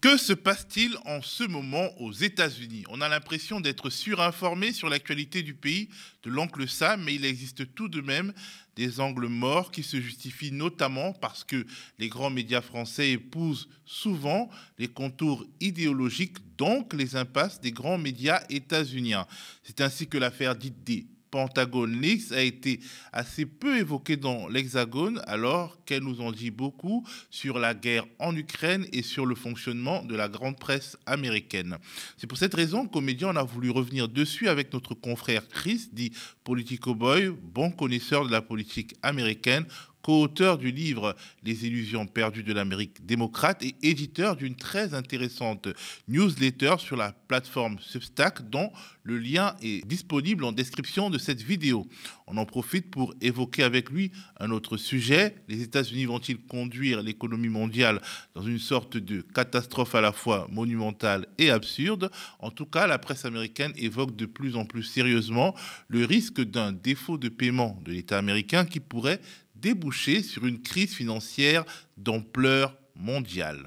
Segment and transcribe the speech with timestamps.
[0.00, 2.84] Que se passe-t-il en ce moment aux États-Unis?
[2.88, 5.90] On a l'impression d'être surinformé sur l'actualité du pays
[6.22, 8.32] de l'oncle Sam, mais il existe tout de même
[8.76, 11.66] des angles morts qui se justifient notamment parce que
[11.98, 18.42] les grands médias français épousent souvent les contours idéologiques, donc les impasses des grands médias
[18.48, 19.26] états-uniens.
[19.64, 20.82] C'est ainsi que l'affaire dite
[21.30, 22.80] Pentagone Leaks a été
[23.12, 28.34] assez peu évoquée dans l'Hexagone, alors qu'elle nous en dit beaucoup sur la guerre en
[28.36, 31.78] Ukraine et sur le fonctionnement de la grande presse américaine.
[32.16, 35.88] C'est pour cette raison qu'au média, on a voulu revenir dessus avec notre confrère Chris,
[35.92, 36.12] dit
[36.44, 39.66] Politico Boy, bon connaisseur de la politique américaine,
[40.02, 45.68] co-auteur du livre Les illusions perdues de l'Amérique démocrate et éditeur d'une très intéressante
[46.08, 48.70] newsletter sur la plateforme Substack dont
[49.02, 51.86] le lien est disponible en description de cette vidéo.
[52.26, 55.36] On en profite pour évoquer avec lui un autre sujet.
[55.48, 58.00] Les États-Unis vont-ils conduire l'économie mondiale
[58.34, 62.10] dans une sorte de catastrophe à la fois monumentale et absurde?
[62.38, 65.54] En tout cas, la presse américaine évoque de plus en plus sérieusement
[65.88, 69.20] le risque d'un défaut de paiement de l'État américain qui pourrait
[69.60, 71.64] déboucher sur une crise financière
[71.96, 73.64] d'ampleur mondiale.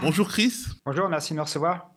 [0.00, 0.52] Bonjour Chris.
[0.84, 1.90] Bonjour, merci de me recevoir.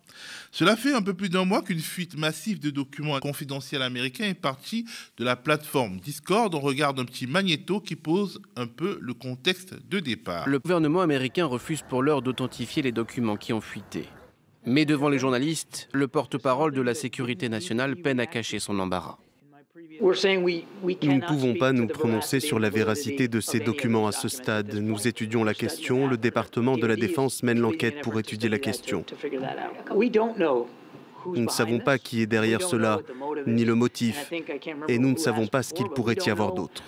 [0.51, 4.33] Cela fait un peu plus d'un mois qu'une fuite massive de documents confidentiels américains est
[4.33, 4.85] partie
[5.17, 6.53] de la plateforme Discord.
[6.55, 10.49] On regarde un petit magnéto qui pose un peu le contexte de départ.
[10.49, 14.05] Le gouvernement américain refuse pour l'heure d'authentifier les documents qui ont fuité.
[14.65, 19.19] Mais devant les journalistes, le porte-parole de la sécurité nationale peine à cacher son embarras.
[20.01, 24.73] Nous ne pouvons pas nous prononcer sur la véracité de ces documents à ce stade.
[24.73, 26.07] Nous étudions la question.
[26.07, 29.05] Le département de la Défense mène l'enquête pour étudier la question.
[31.25, 32.99] Nous ne savons pas qui est derrière cela,
[33.45, 34.31] ni le motif,
[34.87, 36.81] et nous ne savons pas ce qu'il pourrait y avoir d'autre.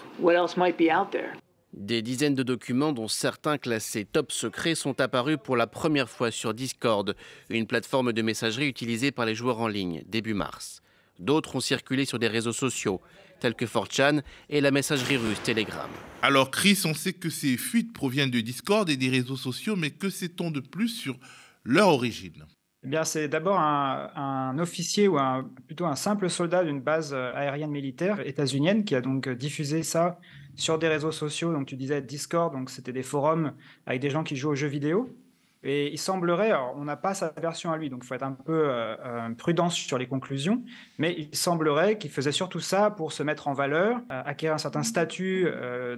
[1.73, 6.29] Des dizaines de documents, dont certains classés top secret, sont apparus pour la première fois
[6.29, 7.15] sur Discord,
[7.49, 10.80] une plateforme de messagerie utilisée par les joueurs en ligne, début mars.
[11.21, 12.99] D'autres ont circulé sur des réseaux sociaux,
[13.39, 15.89] tels que 4chan et la messagerie russe Telegram.
[16.23, 19.91] Alors Chris, on sait que ces fuites proviennent de Discord et des réseaux sociaux, mais
[19.91, 21.17] que sait-on de plus sur
[21.63, 22.43] leur origine?
[22.83, 25.19] Eh bien, c'est d'abord un, officier ou
[25.67, 30.19] plutôt un simple soldat d'une base euh, aérienne militaire états-unienne qui a donc diffusé ça
[30.55, 31.53] sur des réseaux sociaux.
[31.53, 33.53] Donc, tu disais Discord, donc c'était des forums
[33.85, 35.15] avec des gens qui jouent aux jeux vidéo.
[35.63, 38.31] Et il semblerait, on n'a pas sa version à lui, donc il faut être un
[38.31, 40.63] peu euh, euh, prudent sur les conclusions,
[40.97, 44.57] mais il semblerait qu'il faisait surtout ça pour se mettre en valeur, euh, acquérir un
[44.57, 45.47] certain statut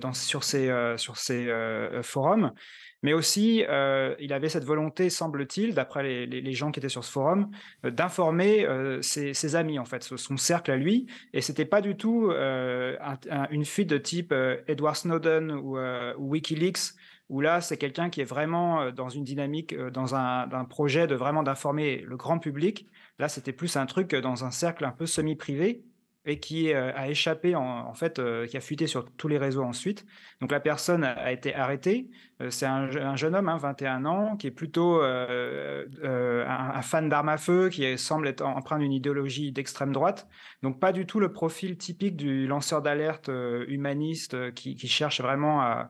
[0.02, 0.70] dans, sur ces,
[2.02, 2.52] forums,
[3.04, 3.64] mais aussi
[4.20, 7.50] il avait cette volonté, semble-t-il, d'après les, gens qui étaient sur ce forum,
[7.84, 8.68] d'informer
[9.02, 13.90] ses, amis, en fait, son cercle à lui, et c'était pas du tout une fuite
[13.90, 14.34] de type
[14.68, 15.78] Edward Snowden ou
[16.18, 16.96] Wikileaks,
[17.30, 21.08] où là, c'est quelqu'un qui est vraiment euh, dans une dynamique, euh, dans un, projet
[21.08, 22.88] de vraiment d'informer le grand public.
[23.20, 25.84] Là, c'était plus un truc euh, dans un cercle un peu semi-privé
[26.26, 30.06] et qui a échappé, en, fait, qui a fuité sur tous les réseaux ensuite.
[30.40, 32.10] Donc la personne a été arrêtée.
[32.50, 37.70] c'est un, jeune homme, 21 hein, ans, qui est plutôt un, fan d'armes à feu,
[37.70, 40.28] qui semble être empreint d'une idéologie d'extrême droite.
[40.62, 43.30] Donc pas du tout le profil typique du lanceur d'alerte
[43.68, 45.90] humaniste qui, cherche vraiment à,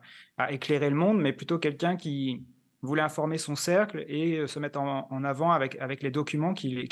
[0.50, 2.42] éclairer le monde, mais plutôt quelqu'un qui
[2.82, 6.86] voulait informer son cercle et euh, se mettre en, avant avec les documents qu'il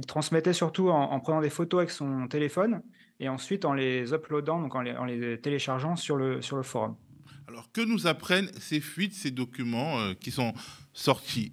[0.00, 2.82] transmettait surtout en, prenant des photos avec son téléphone
[3.20, 6.62] et ensuite en les uploadant, donc en les, en les téléchargeant sur le, sur le
[6.62, 6.96] forum.
[7.46, 10.52] Alors, que nous apprennent ces fuites, ces documents euh, qui sont
[10.92, 11.52] sortis?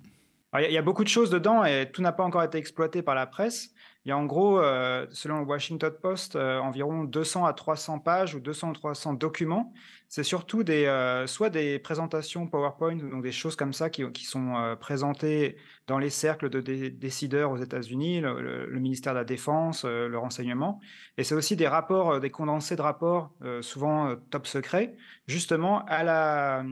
[0.59, 3.16] Il y, a beaucoup de choses dedans et tout n'a pas encore été exploité par
[3.16, 3.73] la presse.
[4.03, 8.00] Il y a en gros, euh, selon le Washington Post, euh, environ 200 à 300
[8.00, 9.72] pages ou 200 à 300 documents.
[10.09, 14.75] C'est surtout des, euh, soit des présentations PowerPoint, donc des choses comme ça qui, sont
[14.81, 15.56] présentées
[15.88, 16.59] dans les cercles de
[16.90, 20.81] décideurs aux États-Unis, le, ministère de la Défense, le renseignement.
[21.17, 24.97] Et c'est aussi des rapports, des condensés de rapports, souvent top secret,
[25.28, 26.66] justement à la,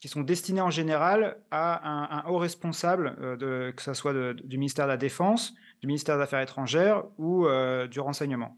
[0.00, 4.86] qui sont destinés en général à un, haut responsable, de, que ce soit du ministère
[4.86, 8.56] de la Défense, du ministère des Affaires étrangères ou euh, du renseignement.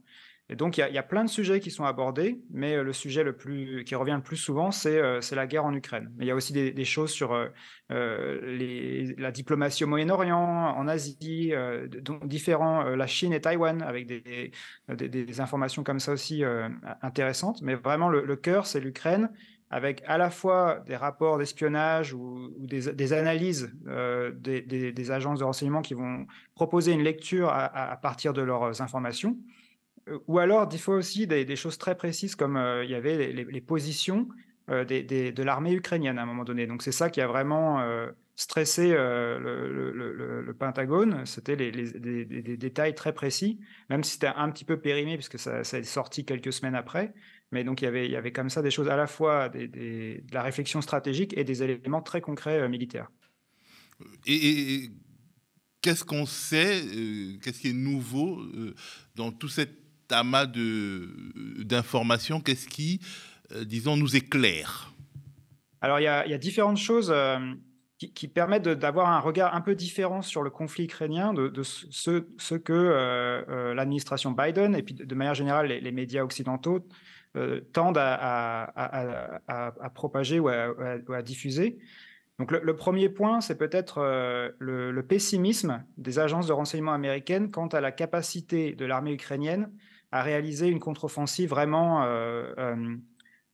[0.48, 3.24] Et donc, il y, a plein de sujets qui sont abordés, mais euh, le sujet
[3.86, 6.12] qui revient le plus souvent, c'est euh, la guerre en Ukraine.
[6.16, 7.32] Mais il y a aussi des, choses sur
[7.88, 11.52] la diplomatie au Moyen-Orient, en Asie,
[12.02, 16.42] donc différents, la Chine et Taïwan, avec des, informations comme ça aussi
[17.00, 17.62] intéressantes.
[17.62, 19.30] Mais vraiment, le cœur, c'est l'Ukraine
[19.72, 25.80] avec à la fois des rapports d'espionnage ou, des, analyses euh, des, agences de renseignement
[25.80, 29.38] qui vont proposer une lecture à, partir de leurs informations,
[30.10, 33.32] euh, ou alors il faut aussi des, choses très précises comme euh, il y avait
[33.32, 34.28] les, positions
[34.68, 36.66] de l'armée ukrainienne à un moment donné.
[36.66, 37.82] Donc c'est ça qui a vraiment
[38.36, 41.24] stressé le, Pentagone.
[41.24, 43.58] C'était des détails très précis,
[43.88, 47.14] même si c'était un petit peu périmé puisque ça est sorti quelques semaines après.
[47.52, 49.48] Mais donc il y avait, il y avait comme ça des choses à la fois
[49.48, 53.10] de la réflexion stratégique et des éléments très concrets militaires.
[54.26, 54.90] et
[55.82, 58.74] qu'est-ce qu'on sait, euh, qu'est-ce qui est nouveau euh,
[59.16, 59.70] dans tout cet
[60.10, 62.40] amas d'informations?
[62.40, 63.00] Qu'est-ce qui,
[63.52, 64.92] euh, disons, nous éclaire?
[65.80, 67.12] Alors, il y, a différentes choses
[67.98, 73.74] qui, permettent d'avoir un regard un peu différent sur le conflit ukrainien de, ce, que
[73.74, 76.86] l'administration Biden et puis de, manière générale les, médias occidentaux
[77.72, 81.78] tendent à, propager ou à diffuser.
[82.42, 87.68] Donc le, premier point, c'est peut-être euh, le, pessimisme des agences de renseignement américaines quant
[87.68, 89.70] à la capacité de l'armée ukrainienne
[90.10, 92.52] à réaliser une contre-offensive vraiment euh,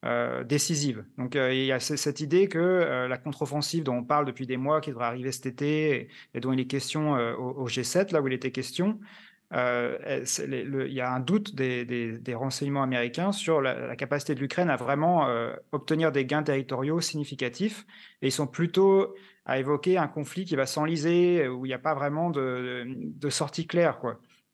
[0.04, 1.04] euh, décisive.
[1.18, 4.80] Donc il y a cette idée que la contre-offensive dont on parle depuis des mois,
[4.80, 8.32] qui devrait arriver cet été et, dont il est question au, G7, là où il
[8.32, 8.98] était question,
[9.54, 14.76] euh, il y a un doute des, renseignements américains sur la, capacité de l'Ukraine à
[14.76, 17.86] vraiment euh, obtenir des gains territoriaux significatifs.
[18.20, 19.14] Et ils sont plutôt
[19.46, 23.66] à évoquer un conflit qui va s'enliser, où il n'y a pas vraiment de, sortie
[23.66, 23.98] claire.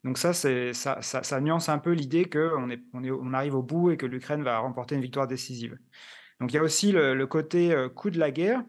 [0.05, 4.59] Donc ça, ça, nuance un peu l'idée qu'on arrive au bout et que l'Ukraine va
[4.59, 5.77] remporter une victoire décisive.
[6.41, 8.63] Donc il y a aussi le, côté euh, coût de la guerre.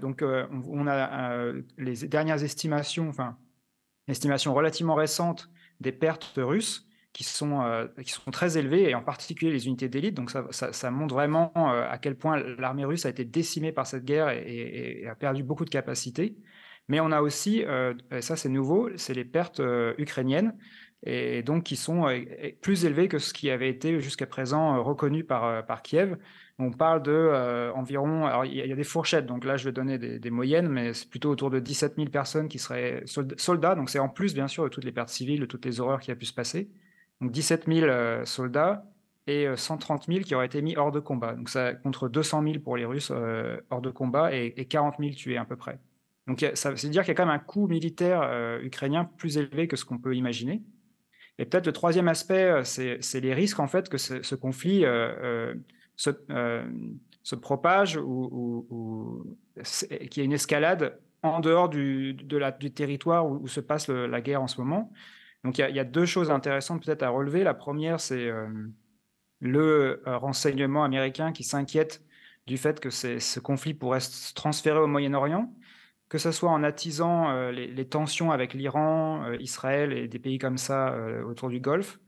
[0.00, 3.36] donc on, on a les dernières estimations, enfin
[4.08, 5.48] estimation relativement récente
[5.80, 9.88] des pertes russes qui sont, euh, qui sont très élevées, et en particulier les unités
[9.88, 10.14] d'élite.
[10.14, 14.04] Donc ça, montre vraiment euh, à quel point l'armée russe a été décimée par cette
[14.04, 16.36] guerre et, a perdu beaucoup de capacités.
[16.88, 19.62] Mais on a aussi, euh, et ça c'est nouveau, c'est les pertes
[19.96, 20.58] ukrainiennes,
[21.06, 22.06] et donc qui sont
[22.60, 26.16] plus élevées que ce qui avait été jusqu'à présent reconnu par, par Kiev.
[26.60, 29.72] On parle de euh, environ, alors il y, a des fourchettes, donc là je vais
[29.72, 33.02] donner des, moyennes, mais c'est plutôt autour de 17 000 personnes qui seraient
[33.36, 35.80] soldats, donc c'est en plus bien sûr de toutes les pertes civiles, de toutes les
[35.80, 36.70] horreurs qui a pu se passer.
[37.20, 38.84] Donc 17 000 euh, soldats
[39.26, 41.34] et 130 euh, 000 qui auraient été mis hors de combat.
[41.34, 43.10] Donc ça contre 200 000 pour les Russes
[43.70, 45.80] hors de combat et, 40 000 tués à peu près.
[46.28, 49.66] Donc ça veut dire qu'il y a quand même un coût militaire ukrainien plus élevé
[49.66, 50.62] que ce qu'on peut imaginer.
[51.38, 54.84] Et peut-être le troisième aspect, c'est les risques en fait que ce conflit
[55.96, 56.64] se, euh,
[57.22, 59.36] se propage ou, ou,
[60.10, 62.16] qu'il y ait une escalade en dehors du
[62.74, 64.92] territoire où, se passe la guerre en ce moment.
[65.42, 67.44] Donc il y, a, deux choses intéressantes peut-être à relever.
[67.44, 68.46] La première, c'est euh,
[69.40, 72.02] le euh, renseignement américain qui s'inquiète
[72.46, 75.54] du fait que ce conflit pourrait se transférer au Moyen-Orient,
[76.10, 80.94] que ce soit en attisant les, tensions avec l'Iran, Israël et des pays comme ça
[81.26, 81.98] autour du Golfe,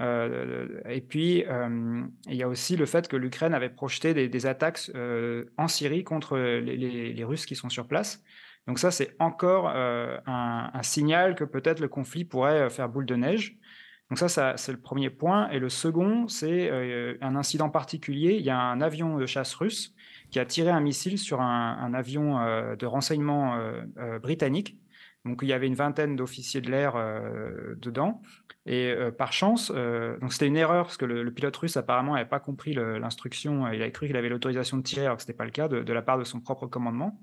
[0.00, 4.46] euh, et puis, euh, il y a aussi le fait que l'Ukraine avait projeté des,
[4.46, 8.22] attaques euh, en Syrie contre les, Russes qui sont sur place.
[8.66, 13.58] Donc ça, c'est encore un, signal que peut-être le conflit pourrait faire boule de neige.
[14.08, 15.48] Donc ça, c'est le premier point.
[15.50, 16.70] Et le second, c'est
[17.20, 18.36] un incident particulier.
[18.36, 19.94] Il y a un avion de chasse russe
[20.30, 22.38] qui a tiré un missile sur un avion
[22.76, 23.58] de renseignement
[24.22, 24.78] britannique.
[25.24, 26.94] Donc il y avait une vingtaine d'officiers de l'air
[27.76, 28.22] dedans.
[28.66, 32.14] Et euh, par chance, euh, donc c'était une erreur parce que le, pilote russe apparemment
[32.14, 33.66] n'avait pas compris l'instruction.
[33.72, 35.68] Il avait cru qu'il avait l'autorisation de tirer alors que ce n'était pas le cas
[35.68, 37.20] de, la part de son propre commandement.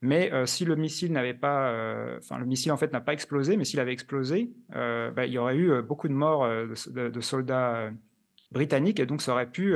[0.00, 1.72] Mais euh, si le missile n'avait pas,
[2.18, 5.38] enfin le missile en fait n'a pas explosé, mais s'il avait explosé, bah, il y
[5.38, 7.90] aurait eu beaucoup de morts de, soldats
[8.50, 9.74] britanniques et donc ça aurait pu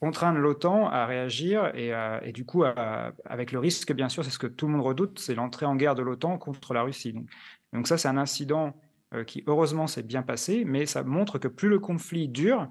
[0.00, 4.38] contraindre l'OTAN à réagir et, et du coup avec le risque bien sûr, c'est ce
[4.38, 7.12] que tout le monde redoute, c'est l'entrée en guerre de l'OTAN contre la Russie.
[7.12, 7.28] Donc,
[7.72, 8.74] donc ça c'est un incident
[9.14, 12.68] euh, qui heureusement s'est bien passé, mais ça montre que plus le conflit dure,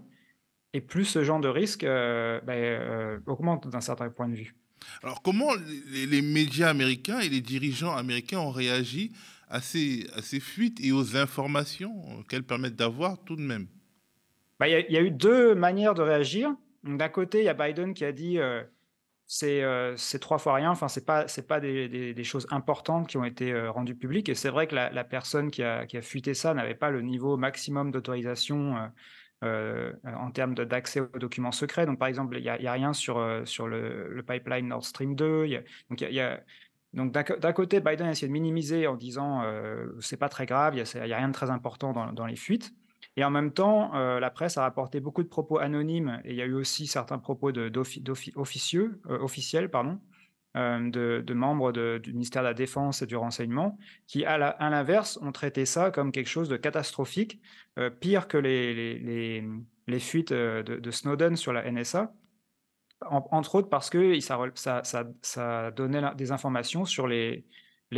[0.73, 4.53] et plus ce genre de risque euh, euh, augmente d'un certain point de vue.
[5.01, 9.13] Alors comment les, médias américains et les dirigeants américains ont réagi
[9.47, 13.67] à ces, à ces fuites et aux informations qu'elles permettent d'avoir tout de même?
[14.59, 16.53] Ben, Il y, a eu deux manières de réagir.
[16.85, 18.39] D'un côté, il y a Biden qui a dit
[19.43, 20.71] euh, c'est trois fois rien.
[20.71, 24.29] Enfin, c'est pas c'est pas des, choses importantes qui ont été euh, rendues publiques.
[24.29, 27.01] Et c'est vrai que la, personne qui a, qui a, fuité ça n'avait pas le
[27.01, 28.91] niveau maximum d'autorisation
[29.43, 31.85] euh, en termes d'accès aux documents secrets.
[31.85, 35.47] Donc, par exemple, il n'y a, rien sur sur le, pipeline Nord Stream 2.
[35.89, 36.39] donc, a,
[36.93, 39.43] donc d'un côté, Biden a essayé de minimiser en disant
[40.01, 42.73] c'est pas très grave, il n'y a, rien de très important dans, dans les fuites.
[43.17, 46.35] Et en même temps, euh, la presse a rapporté beaucoup de propos anonymes et il
[46.35, 47.71] y a eu aussi certains propos euh,
[48.35, 49.69] officiels,
[50.57, 50.89] euh,
[51.21, 54.37] de, membres du ministère de la Défense et du Renseignement, qui, à
[54.69, 57.41] l'inverse, ont traité ça comme quelque chose de catastrophique,
[57.99, 59.43] pire que les,
[59.99, 62.13] fuites de, Snowden sur la NSA.
[63.01, 67.45] entre autres parce que ça, donnait des informations sur les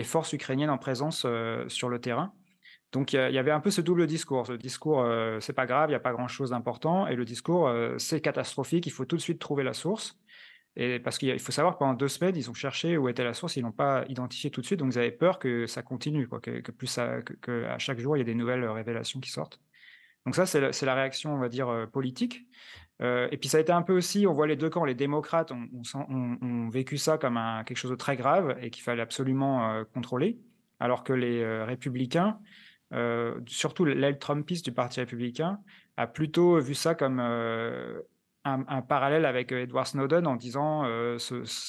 [0.03, 1.25] forces ukrainiennes en présence
[1.67, 2.33] sur le terrain.
[2.93, 4.49] Donc il y, avait un peu ce double discours.
[4.49, 5.05] Le discours,
[5.41, 8.91] c'est pas grave, il n'y a pas grand-chose d'important, et le discours, c'est catastrophique, il
[8.91, 10.17] faut tout de suite trouver la source.
[10.79, 13.55] Et parce qu'il faut savoir, pendant deux semaines, ils ont cherché où était la source,
[13.57, 16.39] ils l'ont pas identifié tout de suite, donc ils avaient peur que ça continue, quoi,
[16.39, 16.99] que, plus
[17.41, 19.59] que, à chaque jour il y ait des nouvelles révélations qui sortent.
[20.27, 22.45] Donc ça, c'est la, réaction, on va dire, politique.
[22.99, 25.51] et puis ça a été un peu aussi, on voit les deux camps, les démocrates
[25.51, 30.37] ont, vécu ça comme un, quelque chose de très grave et qu'il fallait absolument contrôler,
[30.79, 32.39] alors que les républicains,
[33.45, 35.59] surtout l'aile trumpiste du Parti républicain,
[35.97, 37.19] a plutôt vu ça comme
[38.47, 41.17] un, parallèle avec euh, Edward Snowden en disant euh,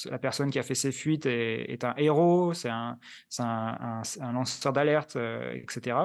[0.09, 2.97] la personne qui a fait ces fuites est, un héros, c'est un,
[4.33, 5.97] lanceur d'alerte, euh, etc.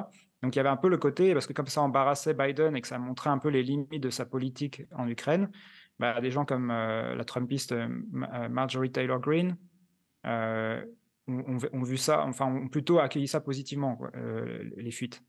[0.42, 2.80] Donc il y avait un peu le côté, parce que comme ça embarrassait Biden et
[2.80, 5.50] que ça montrait un peu les limites de sa politique en Ukraine,
[5.98, 7.74] bah, des gens comme la Trumpiste
[8.50, 9.56] Marjorie Taylor Greene
[11.26, 13.98] ont, vu ça, enfin ont plutôt accueilli ça positivement,
[14.76, 15.22] les fuites.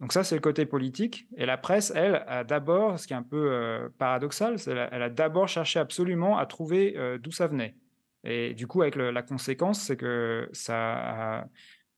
[0.00, 1.26] Donc ça, c'est le côté politique.
[1.36, 5.10] Et la presse, elle, a d'abord, ce qui est un peu euh, paradoxal, elle a
[5.10, 7.74] d'abord cherché absolument à trouver euh, d'où ça venait.
[8.24, 11.48] Et du coup, avec la conséquence, c'est que ça a,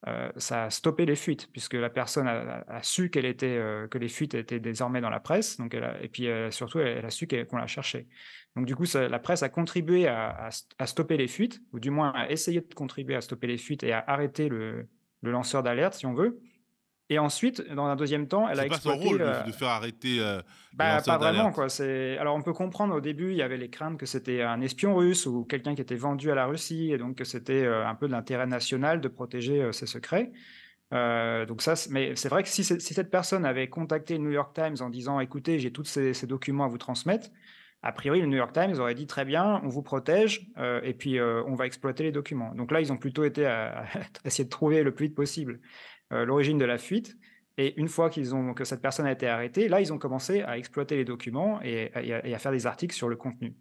[0.07, 4.09] euh, ça a stoppé les fuites, puisque la personne a, su qu'elle était, que les
[4.09, 7.67] fuites étaient désormais dans la presse, donc et puis surtout, elle, a su qu'on la
[7.67, 8.07] cherchait.
[8.57, 10.49] Donc du coup, la presse a contribué à,
[10.85, 13.93] stopper les fuites, ou du moins à essayer de contribuer à stopper les fuites et
[13.93, 14.87] à arrêter le
[15.23, 16.41] lanceur d'alerte, si on veut.
[17.13, 18.89] Et ensuite, dans un deuxième temps, elle a exploité.
[18.89, 20.21] C'est pas son rôle euh, de, faire arrêter.
[20.21, 20.41] Euh,
[20.73, 21.69] bah, pas vraiment quoi.
[21.69, 24.61] C'est alors on peut comprendre au début, il y avait les craintes que c'était un
[24.61, 27.85] espion russe ou quelqu'un qui était vendu à la Russie et donc que c'était euh,
[27.85, 30.31] un peu de l'intérêt national de protéger ses secrets.
[30.93, 34.77] donc ça, mais c'est vrai que si, cette personne avait contacté le New York Times
[34.81, 37.29] en disant, écoutez, j'ai tous ces, documents à vous transmettre,
[37.83, 40.49] a priori, le New York Times aurait dit très bien, on vous protège
[40.85, 42.55] et puis on va exploiter les documents.
[42.55, 43.85] Donc là, ils ont plutôt été à
[44.25, 45.59] essayer de trouver le plus vite possible
[46.11, 47.17] l'origine de la fuite.
[47.61, 50.41] Et une fois qu'ils ont, que cette personne a été arrêtée, là, ils ont commencé
[50.41, 53.55] à exploiter les documents et, à, faire des articles sur le contenu.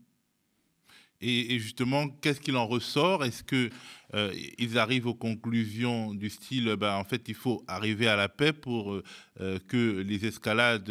[1.19, 3.25] Et, justement, qu'est-ce qu'il en ressort?
[3.25, 3.71] Est-ce qu'ils
[4.13, 8.53] euh, arrivent aux conclusions du style, ben, en fait, il faut arriver à la paix
[8.53, 10.89] pour euh, que les escalades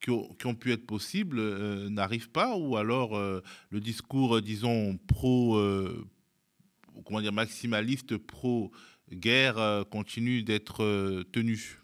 [0.00, 1.40] qui ont, pu être possibles
[1.88, 2.56] n'arrivent pas?
[2.56, 5.60] Ou alors le discours, disons, pro,
[7.04, 8.70] comment dire, maximaliste, pro
[9.12, 11.80] guerre euh, continue d'être euh, tenue.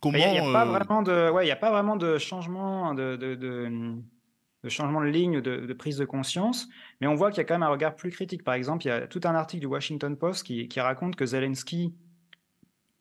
[0.00, 2.94] Comment Il n'y a, pas euh, vraiment de, ouais, il a pas vraiment de changement
[2.94, 6.68] de, de, de, changement de ligne, de, prise de conscience,
[7.00, 8.44] mais on voit qu'il y a quand même un regard plus critique.
[8.44, 11.26] Par exemple, il y a tout un article du Washington Post qui, qui raconte que
[11.26, 11.92] Zelensky,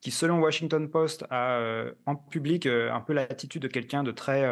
[0.02, 4.44] qui selon Washington Post a en public un peu l'attitude de quelqu'un de très,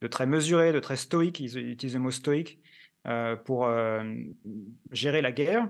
[0.00, 2.60] de très mesuré, de très stoïque, il utilise le mot stoïque,
[3.44, 3.70] pour
[4.90, 5.68] gérer la guerre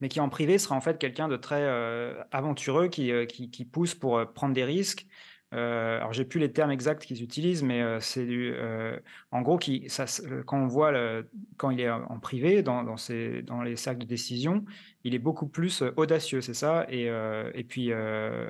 [0.00, 3.50] mais qui en privé sera en fait quelqu'un de très euh, aventureux qui, euh, qui,
[3.50, 5.06] qui, pousse pour euh, prendre des risques.
[5.52, 8.54] alors j'ai plus les termes exacts qu'ils utilisent, mais c'est du,
[9.32, 9.88] en gros qui,
[10.46, 10.92] quand on voit
[11.56, 14.64] quand il est en privé dans, dans, ses, dans les cercles de décision,
[15.02, 17.10] il est beaucoup plus audacieux, c'est ça, et,
[17.54, 17.92] et puis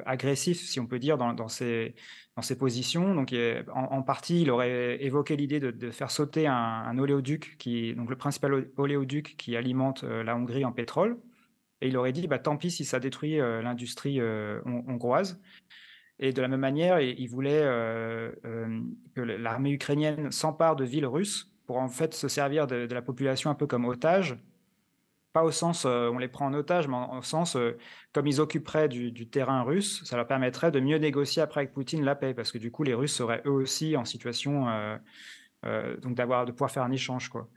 [0.04, 1.94] agressif, si on peut dire, dans, dans ses,
[2.36, 3.14] dans ses positions.
[3.14, 3.34] Donc,
[3.72, 8.10] en, partie, il aurait évoqué l'idée de, de, faire sauter un, un, oléoduc, qui, donc
[8.10, 11.16] le principal oléoduc qui alimente la Hongrie en pétrole.
[11.80, 15.40] Et il aurait dit, bah, tant pis si ça détruit euh, l'industrie euh, hongroise.
[16.18, 18.30] Et de la même manière, il voulait euh,
[19.14, 23.48] que l'armée ukrainienne s'empare de villes russes pour en fait se servir de, la population
[23.48, 24.36] un peu comme otage.
[25.32, 27.56] Pas au sens on les prend en otage, mais au sens
[28.12, 31.72] comme ils occuperaient du, du, terrain russe, ça leur permettrait de mieux négocier après avec
[31.72, 34.66] Poutine la paix, parce que du coup les Russes seraient eux aussi en situation
[35.62, 37.48] donc d'avoir de pouvoir faire un échange quoi.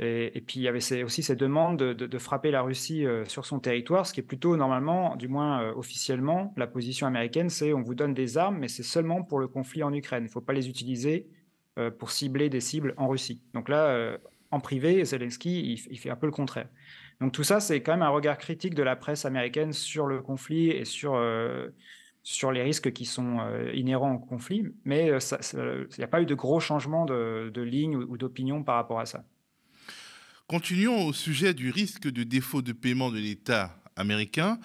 [0.00, 3.60] Et, puis il y avait aussi ces demandes de, frapper la Russie euh, sur son
[3.60, 7.82] territoire, ce qui est plutôt normalement, du moins euh, officiellement, la position américaine, c'est on
[7.82, 10.24] vous donne des armes, mais c'est seulement pour le conflit en Ukraine.
[10.24, 11.28] Il ne faut pas les utiliser
[11.78, 13.40] euh, pour cibler des cibles en Russie.
[13.54, 14.18] Donc là,
[14.50, 16.68] en privé, Zelensky, il, fait un peu le contraire.
[17.20, 20.20] Donc tout ça, c'est quand même un regard critique de la presse américaine sur le
[20.22, 23.38] conflit et sur, les risques qui sont
[23.74, 28.16] inhérents au conflit, mais il n'y a pas eu de gros changements de, ligne ou
[28.16, 29.24] d'opinion par rapport à ça.
[30.46, 34.58] Continuons au sujet du risque de défaut de paiement de l'État américain.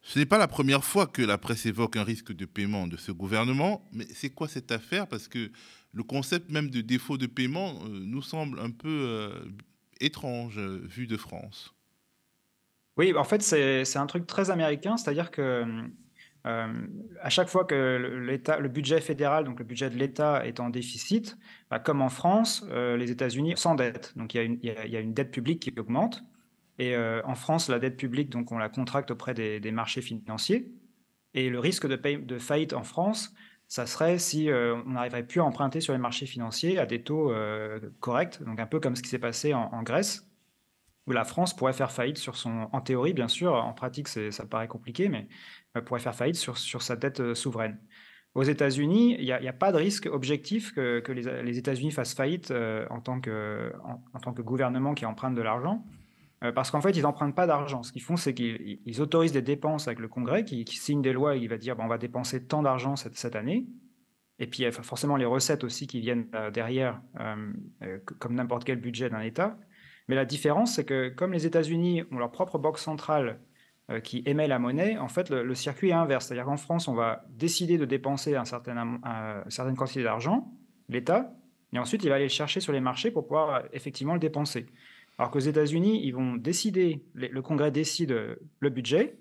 [0.00, 2.96] Ce n'est pas la première fois que la presse évoque un risque de paiement de
[2.96, 5.06] ce gouvernement, mais c'est quoi cette affaire?
[5.06, 5.52] Parce que
[5.92, 9.44] le concept même de défaut de paiement euh, nous semble un peu euh,
[10.00, 11.72] étrange euh, vu de France.
[12.96, 15.64] Oui, en fait, c'est un truc très américain, c'est-à-dire que
[16.44, 20.70] à chaque fois que l'État, le budget fédéral, donc le budget de l'État est en
[20.70, 21.38] déficit,
[21.70, 24.12] bah, comme en France, les États-Unis s'endettent.
[24.16, 26.24] Donc il y, il y, a une dette publique qui augmente.
[26.78, 30.72] Et en France, la dette publique, donc on la contracte auprès des, marchés financiers.
[31.34, 33.32] Et le risque de, faillite en France,
[33.68, 37.02] ça serait si euh, on n'arriverait plus à emprunter sur les marchés financiers à des
[37.02, 40.28] taux euh, corrects, donc un peu comme ce qui s'est passé en, Grèce,
[41.06, 44.46] où la France pourrait faire faillite sur son, en théorie bien sûr, en pratique ça
[44.46, 45.28] paraît compliqué, mais
[45.84, 47.78] pourrait faire faillite sur, sa dette euh, souveraine.
[48.34, 52.50] Aux États-Unis, il n'y a, pas de risque objectif que, les, États-Unis fassent faillite
[52.88, 55.84] en, tant que, en, tant gouvernement qui emprunte de l'argent.
[56.42, 57.82] Euh, parce qu'en fait, ils n'empruntent pas d'argent.
[57.82, 61.36] Ce qu'ils font, c'est qu'ils autorisent des dépenses avec le Congrès, qui, signe des lois
[61.36, 63.66] et il va dire bon, on va dépenser tant d'argent cette, année.
[64.38, 69.08] Et puis, forcément les recettes aussi qui viennent euh, derrière, euh, comme n'importe quel budget
[69.08, 69.56] d'un État.
[70.12, 73.40] Mais la différence, c'est que comme les États-Unis ont leur propre banque centrale
[74.04, 76.26] qui émet la monnaie, en fait, le, circuit est inverse.
[76.26, 80.52] C'est-à-dire qu'en France, on va décider de dépenser un certain, un, certaine quantité d'argent,
[80.90, 81.32] l'État,
[81.72, 84.66] et ensuite, il va aller le chercher sur les marchés pour pouvoir effectivement le dépenser.
[85.16, 88.14] Alors qu'aux États-Unis, ils vont décider, le Congrès décide
[88.60, 89.16] le budget.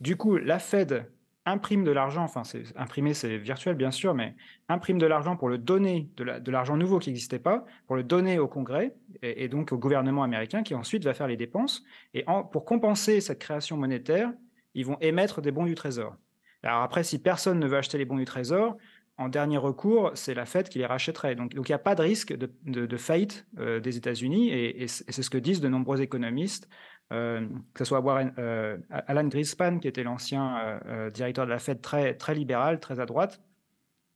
[0.00, 1.08] Du coup, la Fed
[1.50, 2.42] imprime de l'argent, enfin,
[2.76, 4.34] imprimer, c'est virtuel bien sûr, mais
[4.68, 8.38] imprime de l'argent pour le donner, de l'argent nouveau qui n'existait pas, pour le donner
[8.38, 11.84] au Congrès et, donc au gouvernement américain qui ensuite va faire les dépenses.
[12.14, 14.32] Et pour compenser cette création monétaire,
[14.74, 16.16] ils vont émettre des bons du Trésor.
[16.62, 18.76] Alors après, si personne ne veut acheter les bons du Trésor,
[19.18, 21.34] en dernier recours, c'est la Fed qui les rachèterait.
[21.34, 25.28] Donc, il n'y a pas de risque de, faillite euh, des États-Unis, et, c'est ce
[25.28, 26.68] que disent de nombreux économistes,
[27.10, 28.04] que ce soit
[28.38, 30.80] euh, Alan Greenspan, qui était l'ancien
[31.14, 33.40] directeur de la Fed très, très libéral, très à droite,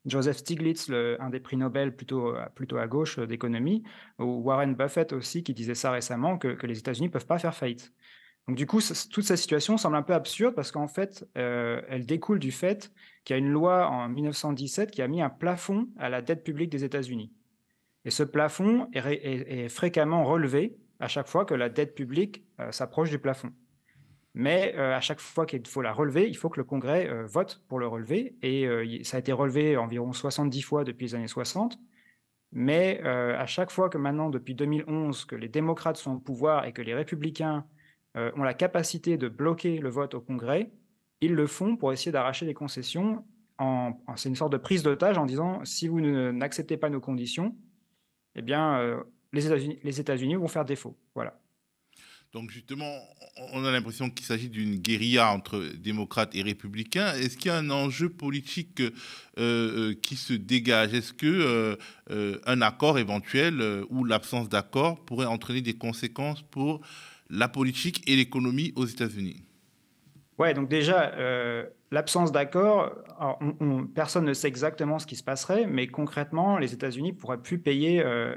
[0.04, 3.84] Joseph Stiglitz, un des prix Nobel plutôt, plutôt à gauche d'économie,
[4.18, 7.54] ou Warren Buffett aussi, qui disait ça récemment, que, les États-Unis ne peuvent pas faire
[7.54, 7.92] faillite.
[8.48, 8.80] Donc du coup,
[9.10, 12.92] toute cette situation semble un peu absurde parce qu'en fait, euh, elle découle du fait
[13.24, 16.42] qu'il y a une loi en 1917 qui a mis un plafond à la dette
[16.42, 17.32] publique des États-Unis.
[18.04, 23.10] Et ce plafond est, fréquemment relevé à chaque fois que la dette publique euh, s'approche
[23.10, 23.52] du plafond.
[24.34, 27.62] Mais euh, à chaque fois qu'il faut la relever, il faut que le Congrès vote
[27.68, 28.36] pour le relever.
[28.42, 28.66] Et
[29.04, 31.78] ça a été relevé environ 70 fois depuis les années 60.
[32.52, 36.72] Mais à chaque fois que maintenant, depuis 2011, que les démocrates sont au pouvoir et
[36.72, 37.66] que les républicains
[38.16, 40.70] euh, ont la capacité de bloquer le vote au Congrès,
[41.22, 43.24] ils le font pour essayer d'arracher les concessions.
[44.16, 47.56] C'est une sorte de prise d'otage en disant si vous n'acceptez pas nos conditions,
[48.34, 50.96] eh bien, euh, les États-Unis vont faire défaut.
[51.14, 51.38] Voilà.
[52.32, 52.98] Donc justement,
[53.52, 57.12] on a l'impression qu'il s'agit d'une guérilla entre démocrates et républicains.
[57.14, 58.82] Est-ce qu'il y a un enjeu politique
[59.38, 60.94] euh, qui se dégage?
[60.94, 61.78] Est-ce que
[62.46, 66.80] un accord éventuel ou l'absence d'accord pourrait entraîner des conséquences pour
[67.28, 69.42] la politique et l'économie aux États-Unis?
[70.38, 72.92] Ouais, donc déjà, euh, l'absence d'accord,
[73.94, 78.02] personne ne sait exactement ce qui se passerait, mais concrètement, les États-Unis pourraient plus payer
[78.04, 78.34] euh,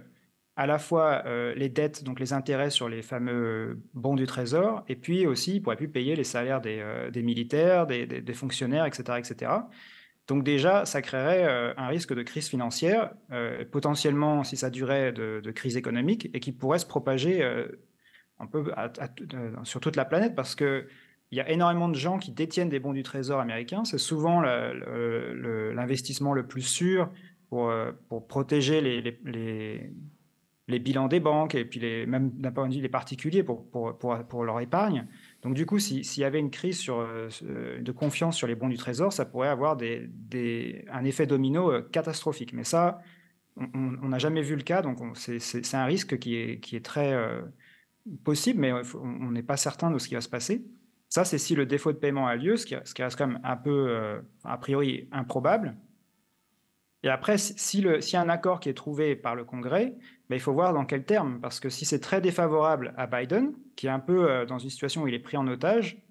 [0.56, 4.84] à la fois euh, les dettes, donc les intérêts sur les fameux bons du Trésor,
[4.88, 9.52] et puis aussi, ils pourraient plus payer les salaires des, militaires, des, fonctionnaires, etc., etc.
[10.28, 13.12] Donc déjà, ça créerait un risque de crise financière,
[13.72, 17.44] potentiellement, si ça durait, de, crise économique, et qui pourrait se propager
[18.40, 18.72] un peu
[19.64, 20.88] sur toute la planète parce que
[21.32, 23.84] il y a énormément de gens qui détiennent des bons du trésor américain.
[23.84, 27.10] C'est souvent l'investissement le, plus sûr
[27.50, 29.92] pour, euh, pour protéger les,
[30.68, 33.98] bilans des banques et puis les, même d'un point de vue des particuliers pour, pour,
[33.98, 35.08] pour, leur épargne.
[35.44, 37.30] Donc du coup, s'il y avait une crise sur, euh,
[37.80, 41.72] de confiance sur les bons du trésor, ça pourrait avoir des, des, un effet domino
[41.72, 42.54] euh, catastrophique.
[42.54, 43.00] Mais ça,
[43.58, 47.16] on n'a jamais vu le cas, donc c'est un risque qui est, qui est très
[48.26, 50.66] possible, mais on n'est pas certain de ce qui va se passer.
[51.10, 53.56] Ça, c'est si le défaut de paiement a lieu, ce qui, reste quand même un
[53.56, 55.76] peu, euh, a priori, improbable.
[57.06, 59.94] Et après, si, le, si un accord qui est trouvé par le Congrès,
[60.28, 63.54] ben, il faut voir dans quel terme, parce que si c'est très défavorable à Biden,
[63.76, 66.02] qui est un peu euh, dans une situation où il est pris en otage,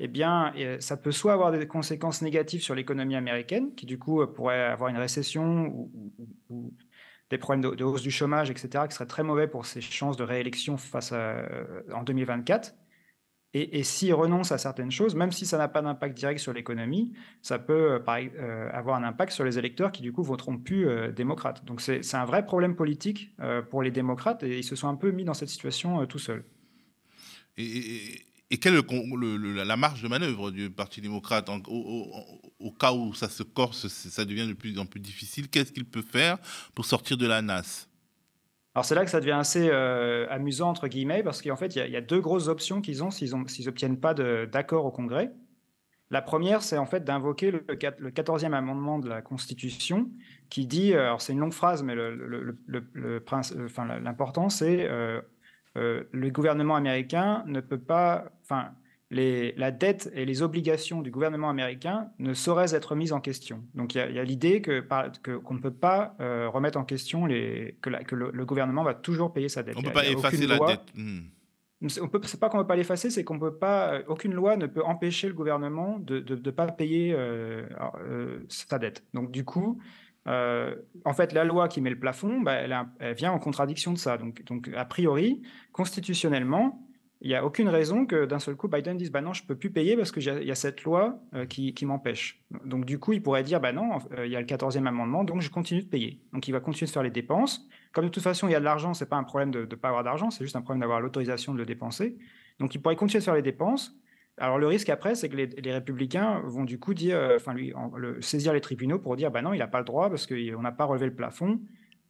[0.00, 4.24] eh bien, ça peut soit avoir des conséquences négatives sur l'économie américaine, qui du coup
[4.28, 5.90] pourrait avoir une récession
[6.48, 6.72] ou
[7.30, 10.22] des problèmes de, hausse du chômage, etc., qui seraient très mauvais pour ses chances de
[10.22, 10.76] réélection
[11.92, 12.74] en 2024.
[13.54, 16.52] Et, et s'il renonce à certaines choses, même si ça n'a pas d'impact direct sur
[16.52, 20.58] l'économie, ça peut euh, euh, avoir un impact sur les électeurs qui, du coup, voteront
[20.58, 21.64] plus euh, démocrates.
[21.64, 23.34] Donc c'est un vrai problème politique
[23.70, 26.44] pour les démocrates et ils se sont un peu mis dans cette situation tout seuls.
[27.56, 28.24] Et,
[28.60, 33.88] quelle est la marge de manœuvre du Parti démocrate au, cas où ça se corse,
[33.88, 36.38] ça devient de plus en plus difficile Qu'est-ce qu'il peut faire
[36.74, 37.87] pour sortir de la nasse?
[38.78, 41.90] Alors c'est là que ça devient assez euh, amusant entre guillemets parce qu'en fait il
[41.90, 45.32] y, a deux grosses options qu'ils ont s'ils n'obtiennent pas d'accord au Congrès.
[46.12, 50.08] La première, c'est en fait d'invoquer le, 14e amendement de la Constitution
[50.48, 51.96] qui dit, alors c'est une longue phrase, mais
[54.00, 55.22] l'important c'est euh,
[55.76, 58.30] euh, le gouvernement américain ne peut pas,
[59.10, 63.64] la dette et les obligations du gouvernement américain ne sauraient être mises en question.
[63.74, 64.80] Donc il y a, l'idée que,
[65.38, 69.32] qu'on ne peut pas euh, remettre en question les, que, que le, gouvernement va toujours
[69.32, 69.76] payer sa dette.
[69.76, 70.92] On ne peut pas effacer la dette.
[70.94, 71.20] Hmm.
[72.02, 73.94] On peut, c'est pas qu'on ne peut pas l'effacer, c'est qu'on peut pas.
[73.94, 79.04] Euh, aucune loi ne peut empêcher le gouvernement de ne pas payer euh, sa dette.
[79.14, 79.80] Donc du coup,
[80.26, 83.98] en fait, la loi qui met le plafond, bah, elle, elle, vient en contradiction de
[83.98, 84.18] ça.
[84.18, 85.40] Donc, donc a priori,
[85.72, 86.87] constitutionnellement,
[87.20, 89.56] il n'y a aucune raison que d'un seul coup Biden dise bah non je peux
[89.56, 92.40] plus payer parce qu'il y, a cette loi euh, qui, m'empêche.
[92.64, 95.24] Donc du coup il pourrait dire bah non euh, il y a le 14e amendement
[95.24, 96.20] donc je continue de payer.
[96.32, 97.66] Donc il va continuer de faire les dépenses.
[97.92, 99.74] Comme de toute façon il y a de l'argent c'est pas un problème de ne
[99.74, 102.16] pas avoir d'argent c'est juste un problème d'avoir l'autorisation de le dépenser.
[102.60, 103.96] Donc il pourrait continuer de faire les dépenses.
[104.36, 107.74] Alors le risque après c'est que les, républicains vont du coup dire euh, enfin lui
[108.20, 110.72] saisir les tribunaux pour dire bah non il n'a pas le droit parce qu'on n'a
[110.72, 111.60] pas relevé le plafond.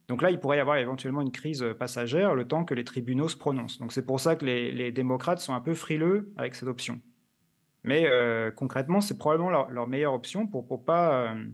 [0.09, 3.29] Donc là, il pourrait y avoir éventuellement une crise passagère le temps que les tribunaux
[3.29, 3.77] se prononcent.
[3.77, 6.99] Donc c'est pour ça que les, démocrates sont un peu frileux avec cette option.
[7.83, 11.45] Mais euh, concrètement, c'est probablement leur, meilleure option pour ne pas euh,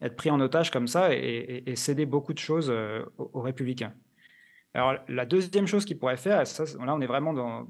[0.00, 3.92] être pris en otage comme ça et, céder beaucoup de choses euh, aux, républicains.
[4.72, 7.66] Alors la deuxième chose qu'ils pourraient faire, ça, là on est vraiment dans...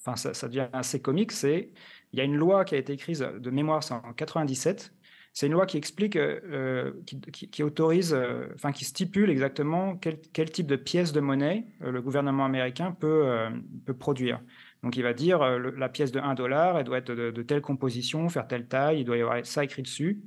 [0.00, 1.70] Enfin ça, ça devient assez comique, c'est
[2.12, 4.92] il y a une loi qui a été écrite de mémoire en 97
[5.32, 10.66] c'est une loi qui explique, euh, qui, autorise, euh, enfin qui stipule exactement quel, type
[10.66, 13.48] de pièce de monnaie euh, le gouvernement américain peut,
[13.98, 14.40] produire.
[14.82, 18.28] Donc il va dire la pièce de 1 dollar, elle doit être de, telle composition,
[18.28, 20.20] faire telle taille, il doit y avoir ça écrit dessus.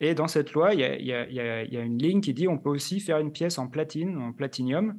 [0.00, 2.58] Et dans cette loi, il y, a, il y a une ligne qui dit on
[2.58, 4.98] peut aussi faire une pièce en platine, en platinium,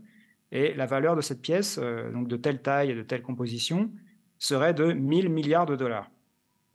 [0.52, 1.80] et la valeur de cette pièce,
[2.14, 3.92] donc de telle taille et de telle composition,
[4.40, 6.10] serait de 1000 milliards de dollars.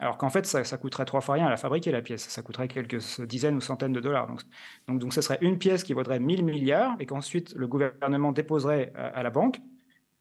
[0.03, 2.29] Alors qu'en fait, ça, coûterait trois fois rien à la fabriquer, la pièce.
[2.29, 4.27] Ça coûterait quelques dizaines ou centaines de dollars.
[4.27, 4.41] Donc,
[4.89, 8.93] donc, donc ce serait une pièce qui vaudrait 1000 milliards et qu'ensuite le gouvernement déposerait
[8.97, 9.61] à, la banque.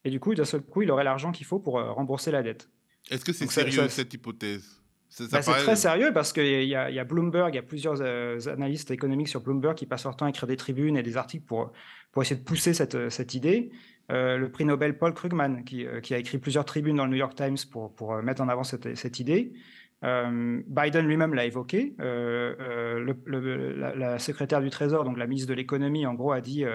[0.06, 2.44] Et du coup, d'un seul coup, il aurait l'argent qu'il faut pour euh, rembourser la
[2.44, 2.70] dette.
[3.10, 4.84] Est-ce que c'est sérieux, cette hypothèse?
[5.32, 8.38] Bah, c'est très sérieux parce qu'il y, y, a Bloomberg, il y a plusieurs euh,
[8.48, 11.44] analystes économiques sur Bloomberg qui passent leur temps à écrire des tribunes et des articles
[11.44, 11.72] pour,
[12.12, 13.72] pour essayer de pousser cette, cette idée.
[14.12, 17.12] Euh, le prix Nobel Paul Krugman, qui, euh, qui, a écrit plusieurs tribunes dans le
[17.12, 19.54] New York Times pour, euh, mettre en avant cette, idée.
[20.04, 21.96] Biden lui-même l'a évoqué.
[22.00, 26.66] La, secrétaire du Trésor, donc la ministre de l'économie, en gros, a dit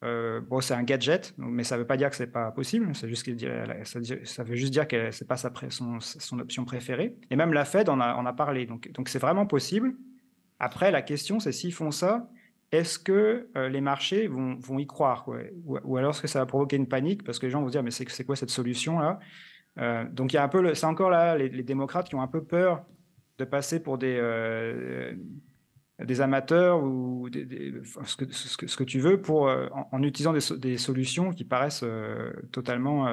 [0.00, 2.96] bon, c'est un gadget, mais ça ne veut pas dire que c'est pas possible.
[2.96, 7.14] Ça, veut juste dire que c'est pas sa, son, option préférée.
[7.30, 8.64] Et même la Fed en a, parlé.
[8.64, 9.94] Donc c'est vraiment possible.
[10.58, 12.26] Après, la question, c'est s'ils font ça,
[12.72, 15.28] est-ce que euh, les marchés vont, y croire
[15.64, 17.22] ou, alors est-ce que ça va provoquer une panique?
[17.22, 19.20] Parce que les gens vont se dire mais c'est quoi cette solution là?
[19.78, 22.28] Euh, Donc il y a un peu, c'est encore là les, démocrates qui ont un
[22.28, 22.84] peu peur
[23.38, 25.14] de passer pour des euh,
[26.02, 29.42] des amateurs ou ce, que, ce, que, tu veux pour
[29.92, 31.84] en, utilisant des, solutions qui paraissent
[32.50, 33.06] totalement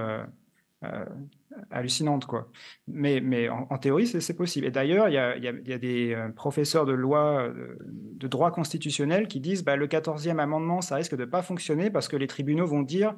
[1.71, 2.25] hallucinante.
[2.25, 2.51] Quoi.
[2.87, 4.65] Mais, mais en, théorie, c'est possible.
[4.65, 8.51] Et d'ailleurs, il y a, y a, des euh, professeurs de loi, euh, de droit
[8.51, 12.15] constitutionnel qui disent bah, le 14e amendement, ça risque de ne pas fonctionner parce que
[12.15, 13.15] les tribunaux vont dire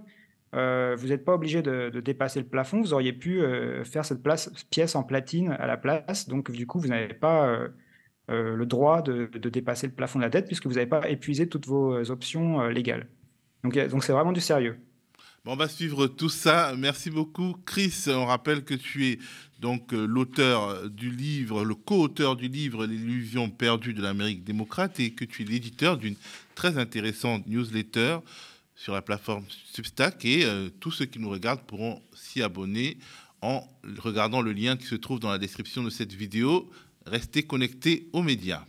[0.54, 3.42] euh, vous n'êtes pas obligé de, dépasser le plafond, vous auriez pu
[3.86, 4.22] faire cette
[4.70, 7.58] pièce en platine à la place, donc du coup, vous n'avez pas
[8.28, 11.68] le droit de, dépasser le plafond de la dette puisque vous n'avez pas épuisé toutes
[11.68, 13.08] vos options légales.
[13.64, 14.78] Donc c'est vraiment du sérieux
[15.46, 16.74] on va suivre tout ça.
[16.78, 17.94] Merci beaucoup, Chris.
[18.08, 19.20] On rappelle que tu es
[19.60, 25.12] donc euh, l'auteur du livre, le co-auteur du livre L'illusion perdue de l'Amérique démocrate et
[25.12, 26.16] que tu es l'éditeur d'une
[26.54, 28.20] très intéressante newsletter
[28.76, 32.98] sur la plateforme Substack et euh, tous ceux qui nous regardent pourront s'y abonner
[33.42, 36.70] en regardant le lien qui se trouve dans la description de cette vidéo.
[37.08, 38.64] Restez connectés aux médias.